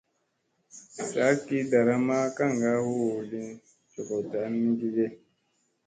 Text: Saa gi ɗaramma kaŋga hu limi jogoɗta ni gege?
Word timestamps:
Saa 1.09 1.33
gi 1.45 1.57
ɗaramma 1.71 2.17
kaŋga 2.37 2.71
hu 2.85 2.93
limi 3.29 3.53
jogoɗta 3.91 4.39
ni 4.53 4.59
gege? 4.79 5.05